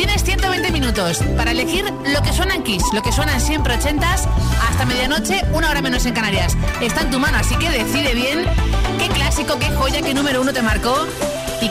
[0.00, 4.26] Tienes 120 minutos para elegir lo que suena en Kiss, lo que suenan siempre 80s,
[4.66, 6.56] hasta medianoche, una hora menos en Canarias.
[6.80, 8.46] Está en tu mano, así que decide bien
[8.98, 11.06] qué clásico, qué joya, qué número uno te marcó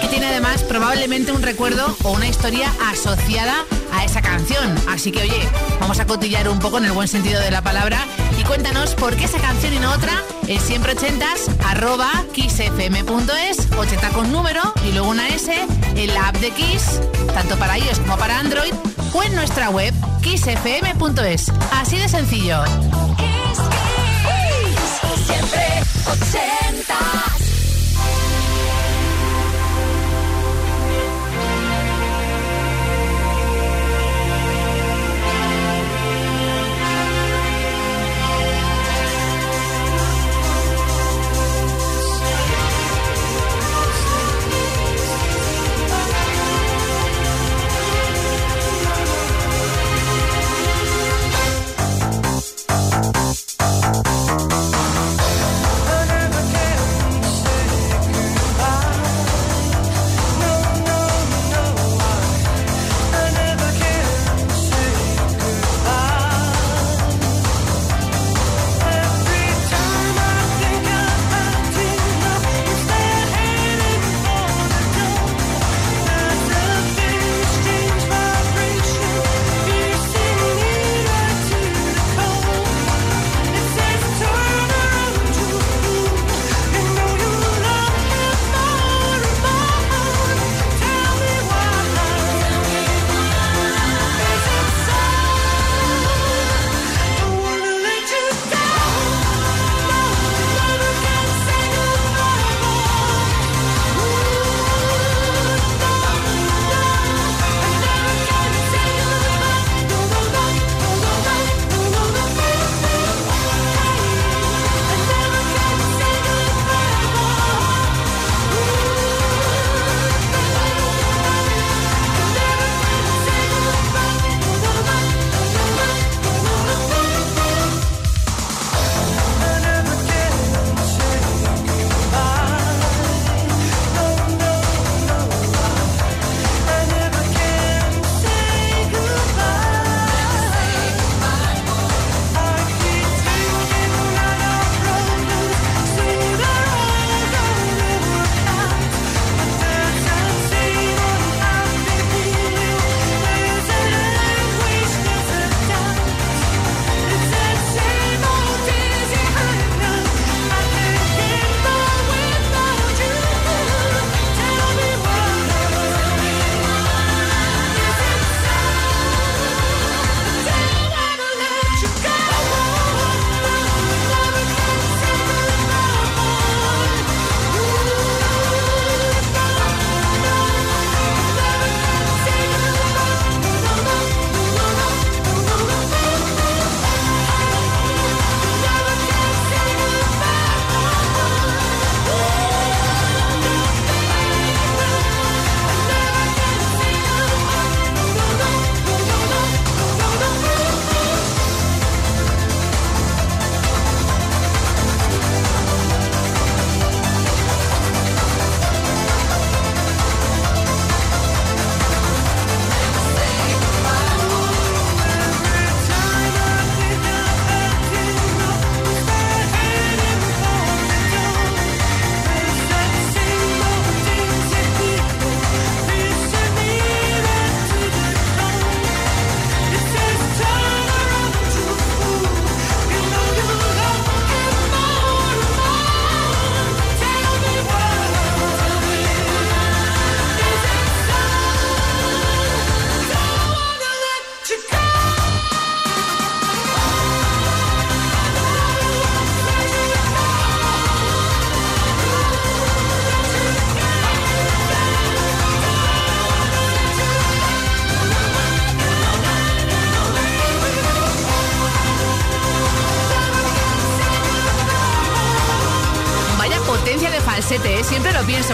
[0.10, 4.76] tiene además probablemente un recuerdo o una historia asociada a esa canción.
[4.88, 5.48] Así que oye,
[5.80, 8.00] vamos a cotillar un poco en el buen sentido de la palabra
[8.40, 14.10] y cuéntanos por qué esa canción y no otra es siempre ochentas arroba kissfm.es 80
[14.10, 15.54] con número y luego una S
[15.96, 17.00] en la app de Kiss,
[17.34, 18.74] tanto para iOS como para Android
[19.14, 21.52] o en nuestra web kissfm.es.
[21.72, 22.64] Así de sencillo.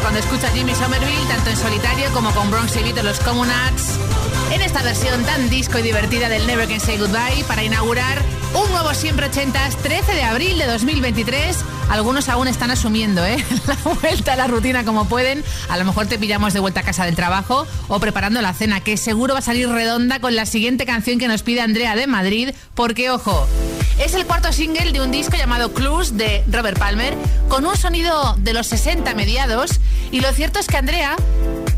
[0.02, 3.98] Cuando escucho a Jimmy Somerville, tanto en solitario como con Bronx y los Communards,
[4.52, 8.22] en esta versión tan disco y divertida del Never Can Say Goodbye para inaugurar
[8.54, 11.58] un nuevo Siempre 80s, 13 de abril de 2023.
[11.90, 13.38] Algunos aún están asumiendo ¿eh?
[13.68, 15.44] la vuelta a la rutina como pueden.
[15.70, 18.82] A lo mejor te pillamos de vuelta a casa del trabajo o preparando la cena,
[18.82, 22.08] que seguro va a salir redonda con la siguiente canción que nos pide Andrea de
[22.08, 23.48] Madrid, porque ojo,
[24.06, 27.18] es el cuarto single de un disco llamado Clues de Robert Palmer,
[27.50, 29.80] con un sonido de los 60 mediados.
[30.12, 31.16] Y lo cierto es que Andrea,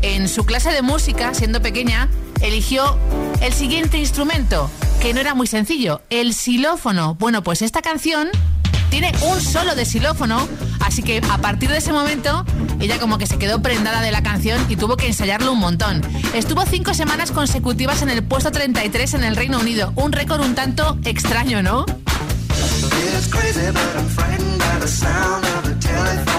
[0.02, 2.10] en su clase de música, siendo pequeña,
[2.42, 2.98] eligió
[3.40, 4.70] el siguiente instrumento,
[5.00, 7.14] que no era muy sencillo, el xilófono.
[7.14, 8.28] Bueno, pues esta canción
[8.90, 10.46] tiene un solo de xilófono,
[10.80, 12.44] así que a partir de ese momento
[12.78, 16.02] ella como que se quedó prendada de la canción y tuvo que ensayarlo un montón.
[16.34, 20.54] Estuvo cinco semanas consecutivas en el puesto 33 en el Reino Unido, un récord un
[20.54, 21.86] tanto extraño, ¿no?
[22.80, 26.37] It's crazy, but I'm frightened by the sound of the telephone.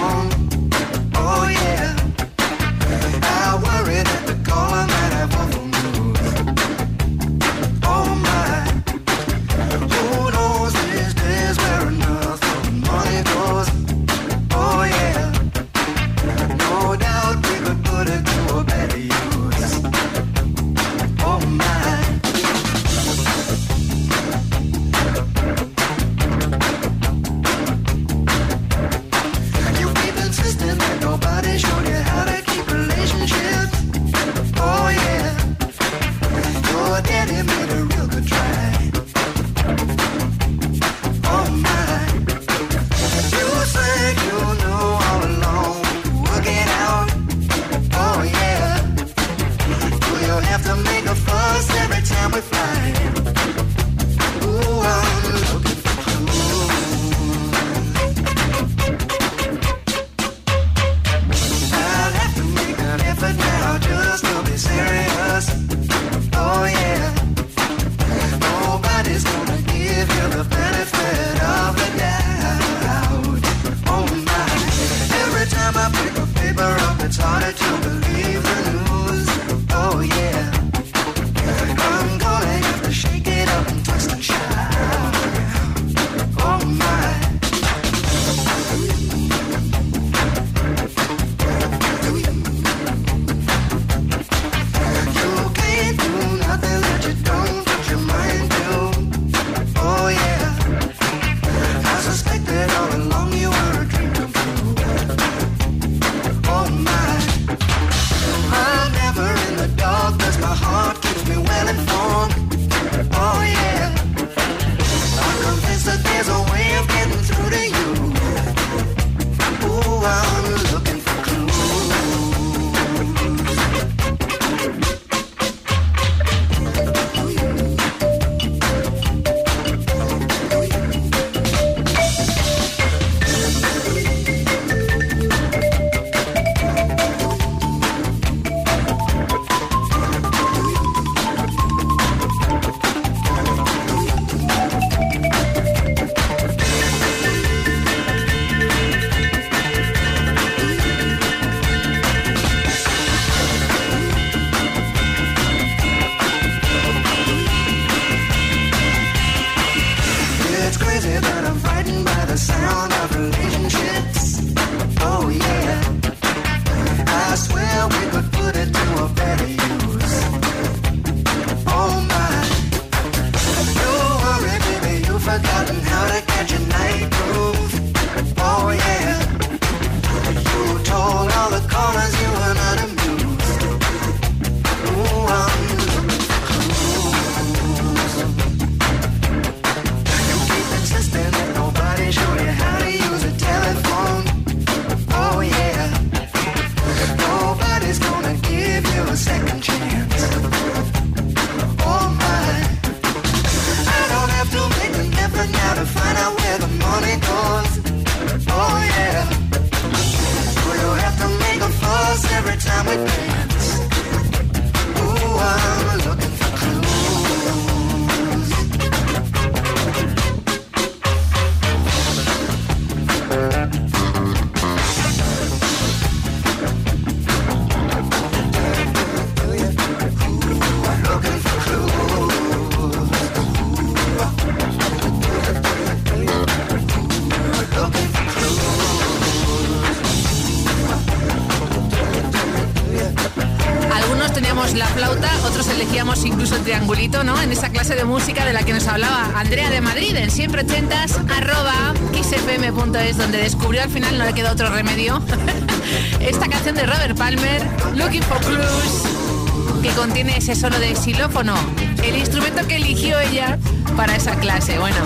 [253.20, 255.22] Donde descubrió al final, no le quedó otro remedio,
[256.20, 257.62] esta canción de Robert Palmer,
[257.94, 261.54] Looking for Clues, que contiene ese solo de xilófono,
[262.02, 263.58] el instrumento que eligió ella
[263.96, 264.78] para esa clase.
[264.78, 264.96] Bueno,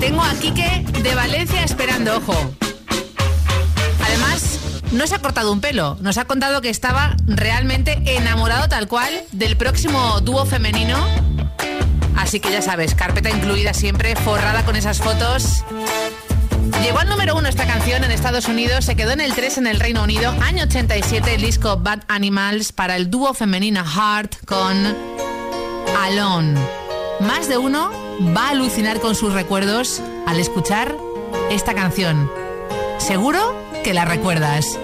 [0.00, 2.34] tengo a Quique de Valencia esperando, ojo.
[4.04, 4.60] Además,
[4.92, 5.96] no se ha cortado un pelo.
[6.00, 10.96] Nos ha contado que estaba realmente enamorado tal cual del próximo dúo femenino.
[12.16, 15.64] Así que ya sabes, carpeta incluida siempre, forrada con esas fotos.
[16.86, 19.66] Llegó al número uno esta canción en Estados Unidos, se quedó en el 3 en
[19.66, 24.94] el Reino Unido, año 87, el disco Bad Animals para el dúo femenino Heart con
[26.04, 26.54] Alone.
[27.18, 27.90] Más de uno
[28.36, 30.94] va a alucinar con sus recuerdos al escuchar
[31.50, 32.30] esta canción.
[32.98, 34.78] Seguro que la recuerdas.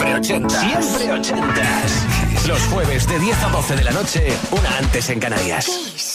[0.00, 2.06] Siempre ochentas.
[2.46, 6.09] Los jueves de 10 a 12 de la noche, una antes en Canarias.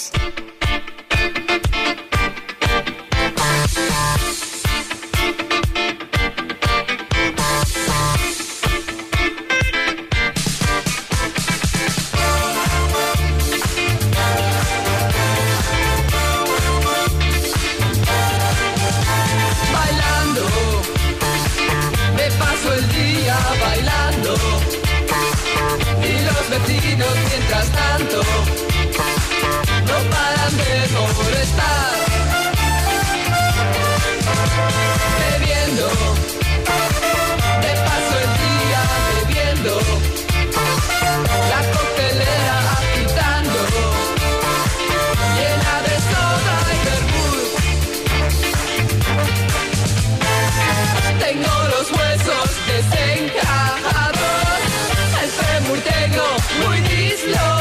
[57.15, 57.54] this love.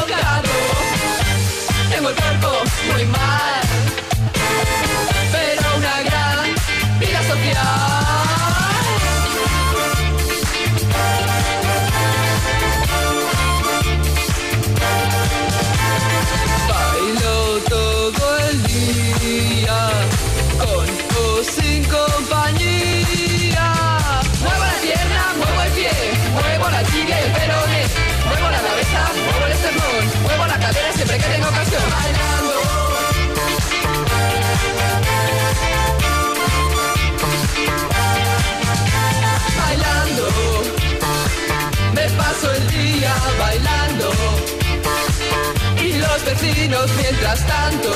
[46.97, 47.91] Mientras tanto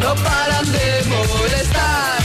[0.00, 2.23] no paran de molestar.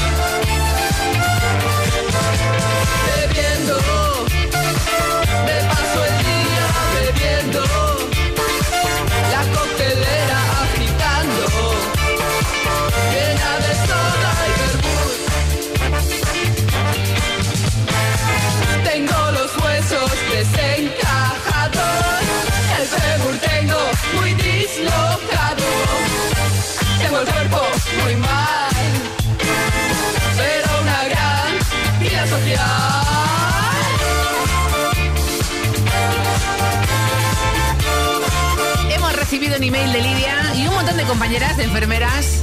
[39.57, 42.41] Un email de Lidia y un montón de compañeras de enfermeras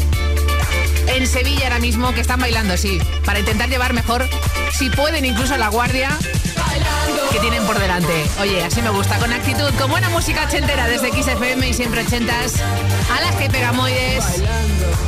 [1.14, 4.28] en Sevilla ahora mismo que están bailando, sí, para intentar llevar mejor,
[4.72, 6.10] si pueden incluso la guardia
[7.30, 8.26] que tienen por delante.
[8.40, 12.54] Oye, así me gusta, con actitud, con buena música ochentera desde XFM y siempre ochentas.
[13.16, 14.24] A las que pegamoides,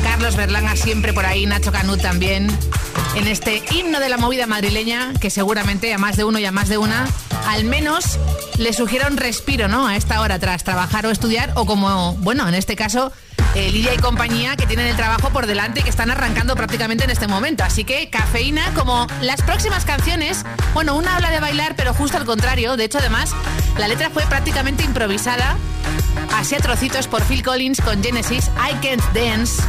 [0.03, 2.47] Carlos Berlanga siempre por ahí, Nacho Canut también.
[3.15, 6.51] En este himno de la movida madrileña, que seguramente a más de uno y a
[6.51, 7.07] más de una,
[7.47, 8.17] al menos
[8.57, 9.87] le sugiera un respiro, ¿no?
[9.87, 13.11] A esta hora tras trabajar o estudiar, o como, bueno, en este caso,
[13.55, 17.03] eh, Lidia y compañía que tienen el trabajo por delante y que están arrancando prácticamente
[17.03, 17.63] en este momento.
[17.63, 22.25] Así que cafeína, como las próximas canciones, bueno, una habla de bailar, pero justo al
[22.25, 22.77] contrario.
[22.77, 23.31] De hecho, además,
[23.77, 25.57] la letra fue prácticamente improvisada,
[26.37, 29.63] así a trocitos por Phil Collins con Genesis, I Can't Dance.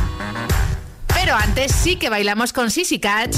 [1.22, 3.36] Pero antes sí que bailamos con Sissy Catch.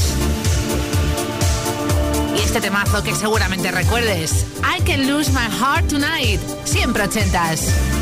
[2.37, 8.02] Y este temazo que seguramente recuerdes, I Can Lose My Heart Tonight, siempre ochentas.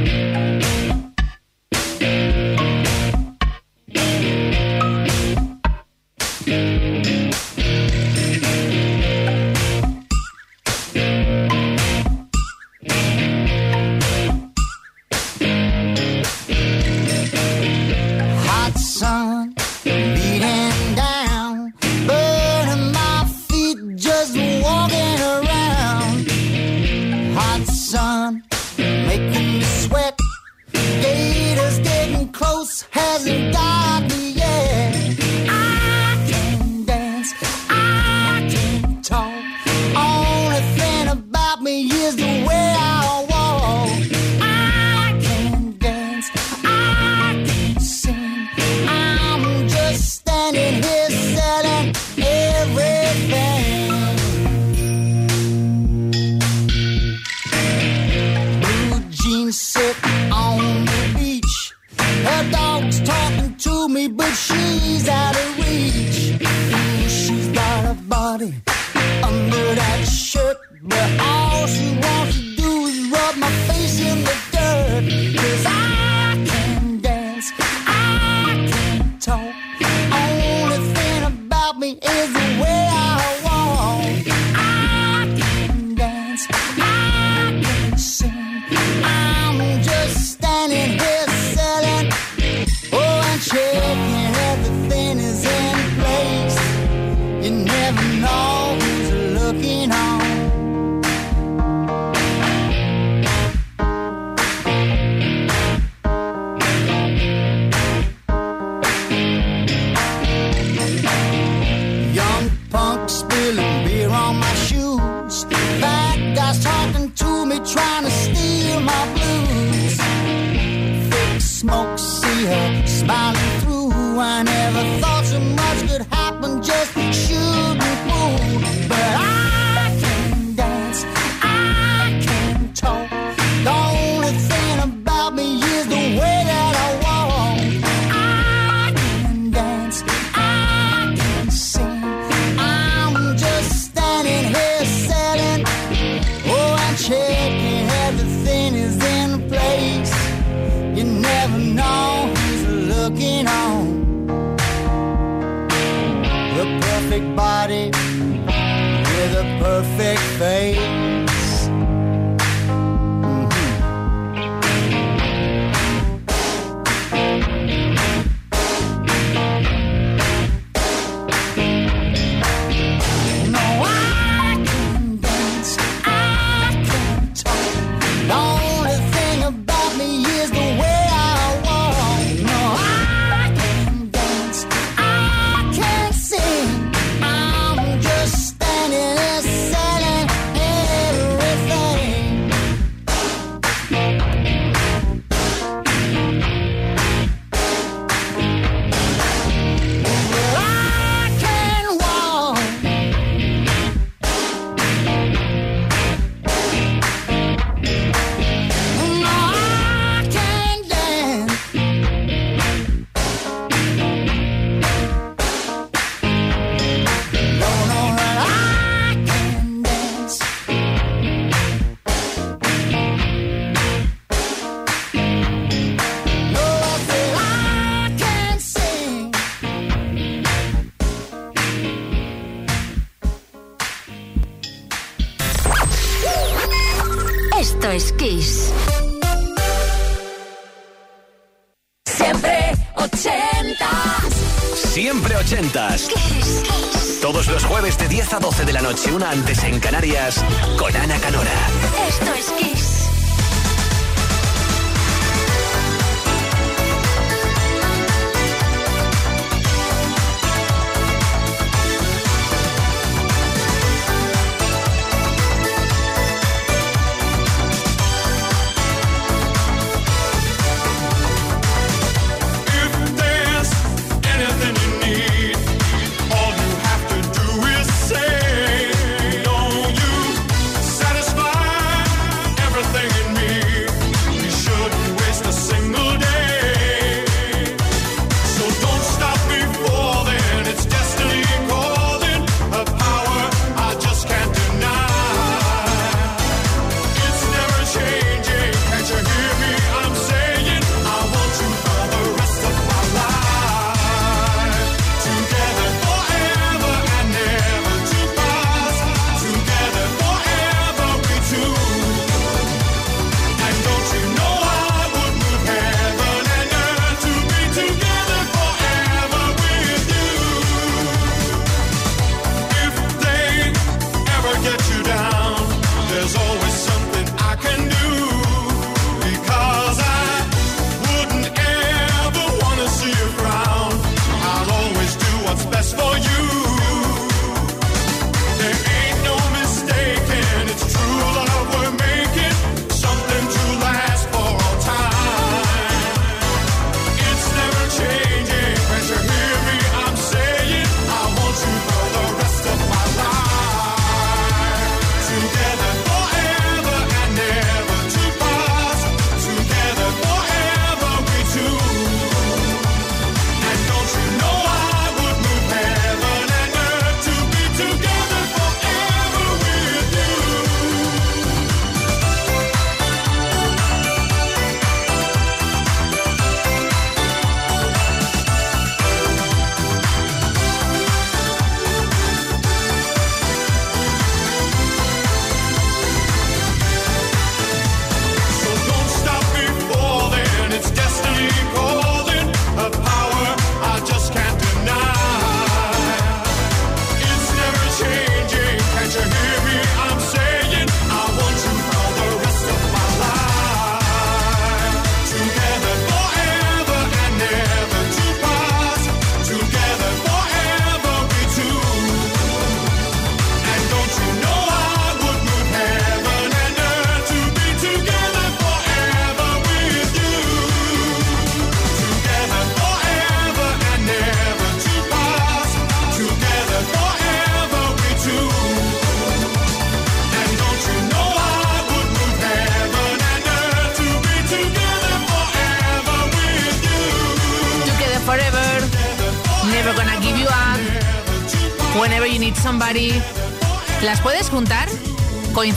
[249.31, 250.40] Antes en Canarias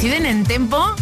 [0.04, 0.94] ¿Coinciden en tempo?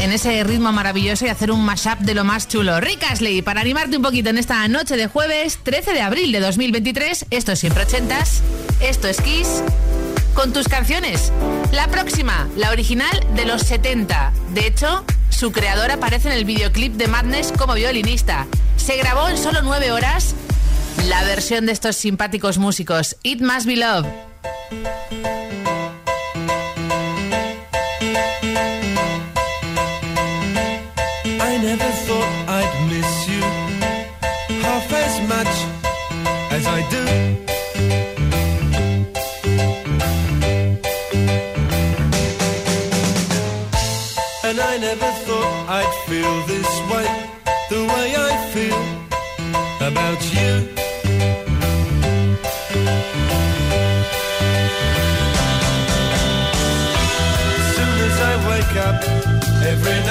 [0.00, 2.80] En ese ritmo maravilloso y hacer un mashup de lo más chulo.
[2.80, 6.40] Rick Astley, para animarte un poquito en esta noche de jueves 13 de abril de
[6.40, 7.26] 2023.
[7.30, 8.42] Esto es siempre ochentas.
[8.80, 9.62] Esto es Kiss.
[10.34, 11.32] Con tus canciones.
[11.70, 14.32] La próxima, la original de los 70.
[14.52, 18.48] De hecho, su creador aparece en el videoclip de Madness como violinista.
[18.76, 20.34] Se grabó en solo 9 horas
[21.06, 23.16] la versión de estos simpáticos músicos.
[23.22, 24.08] It Must Be Love.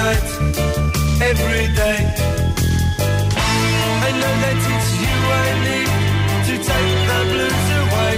[0.02, 0.28] Night,
[1.30, 2.00] every day.
[4.06, 5.90] I know that it's you I need
[6.48, 8.14] to take the blues away.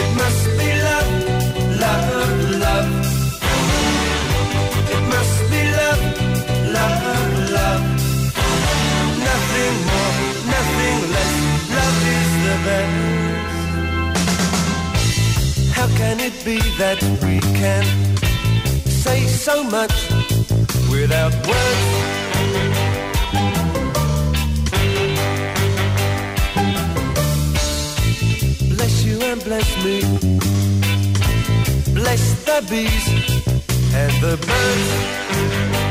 [0.00, 1.12] It must be love,
[1.84, 2.08] love,
[2.64, 2.90] love.
[4.94, 6.02] It must be love,
[6.76, 7.02] love,
[7.58, 7.84] love.
[9.28, 10.14] Nothing more,
[10.54, 11.34] nothing less.
[11.76, 13.56] Love is the best.
[15.76, 17.84] How can it be that we can
[19.48, 20.10] so much
[20.90, 21.84] without words?
[28.74, 30.00] Bless you and bless me.
[31.94, 33.06] Bless the bees
[33.94, 35.87] and the birds.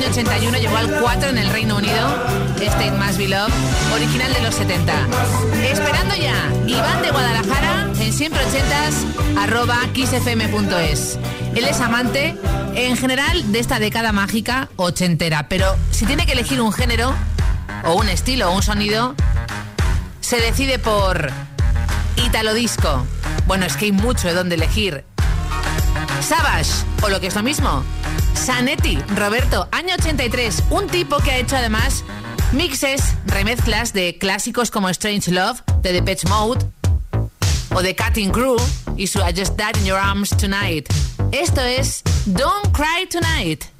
[0.00, 2.08] Año 81, llegó al 4 en el Reino Unido.
[2.56, 3.36] State Must Be
[3.94, 4.94] original de los 70.
[5.70, 9.04] Esperando ya, Iván de Guadalajara, en siempre ochentas,
[9.38, 11.18] arroba kissfm.es.
[11.54, 12.34] Él es amante,
[12.74, 17.14] en general, de esta década mágica ochentera, pero si tiene que elegir un género,
[17.84, 19.14] o un estilo, o un sonido,
[20.20, 21.30] se decide por
[22.16, 23.04] Italo Disco.
[23.46, 25.04] Bueno, es que hay mucho de dónde elegir.
[26.26, 26.70] Savage,
[27.02, 27.84] o lo que es lo mismo,
[28.34, 32.04] Sanetti, Roberto, año 83, un tipo que ha hecho además
[32.52, 36.64] mixes, remezclas de clásicos como Strange Love, de Depeche Mode,
[37.74, 38.56] o de Cutting Crew,
[38.96, 40.88] y su I Just Died in Your Arms Tonight.
[41.32, 43.64] Esto es Don't Cry Tonight.
[43.64, 43.79] Tonight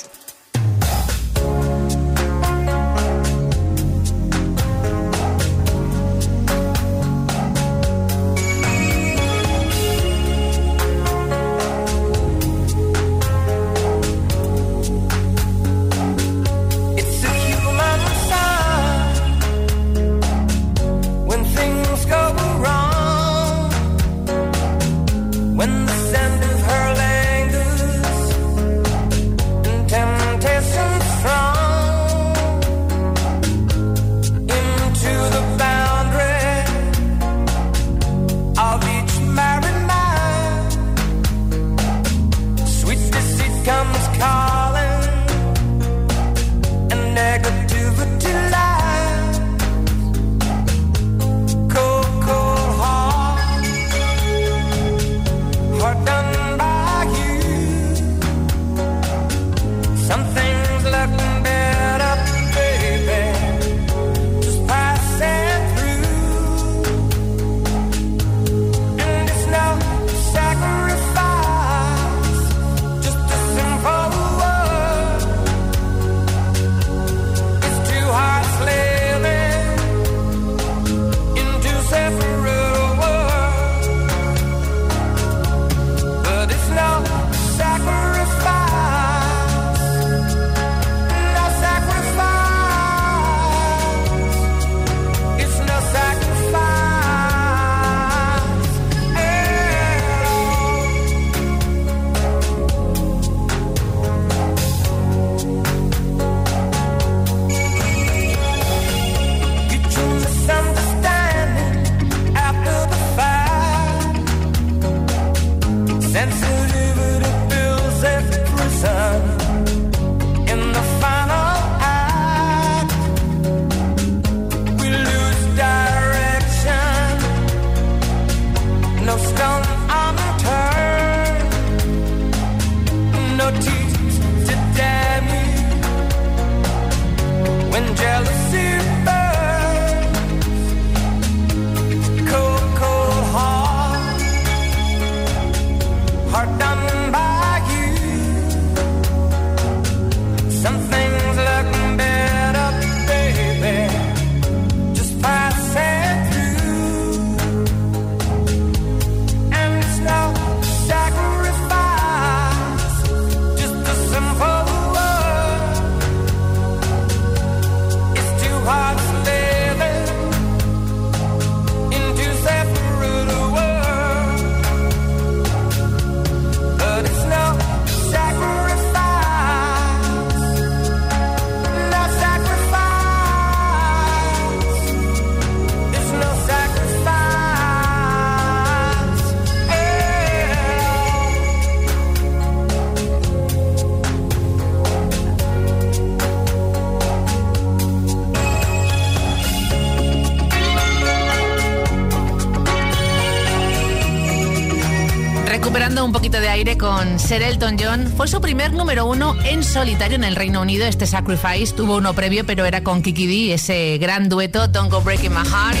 [206.91, 208.13] Con Sir Elton John.
[208.17, 210.85] Fue su primer número uno en solitario en el Reino Unido.
[210.85, 214.99] Este Sacrifice tuvo uno previo, pero era con Kiki D, ese gran dueto Don't Go
[214.99, 215.77] Breaking My Heart.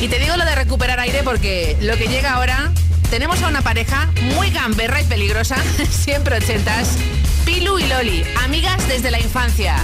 [0.00, 2.72] Y te digo lo de recuperar aire porque lo que llega ahora,
[3.10, 5.56] tenemos a una pareja muy gamberra y peligrosa,
[5.90, 6.96] siempre ochentas,
[7.44, 9.76] Pilu y Loli, amigas desde la infancia.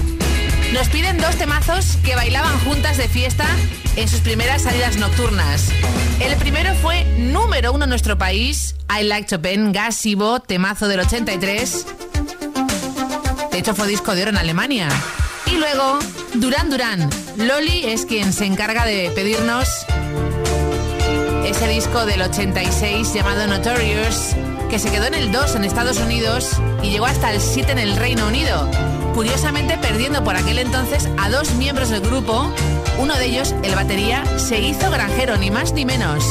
[0.72, 3.46] Nos piden dos temazos que bailaban juntas de fiesta
[3.94, 5.70] en sus primeras salidas nocturnas.
[6.20, 11.86] El primero fue número uno en nuestro país, I Like Chopin, Gasivo, temazo del 83.
[13.52, 14.88] De hecho fue disco de oro en Alemania.
[15.46, 15.98] Y luego,
[16.34, 17.08] Duran Duran.
[17.36, 19.68] Loli es quien se encarga de pedirnos
[21.46, 24.34] ese disco del 86 llamado Notorious,
[24.68, 26.50] que se quedó en el 2 en Estados Unidos
[26.82, 28.68] y llegó hasta el 7 en el Reino Unido
[29.14, 32.50] curiosamente perdiendo por aquel entonces a dos miembros del grupo.
[32.98, 36.24] Uno de ellos, el batería, se hizo granjero, ni más ni menos.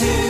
[0.00, 0.29] to